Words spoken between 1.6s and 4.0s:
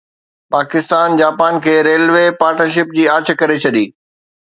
کي railway partnership جي آڇ ڪري ڇڏي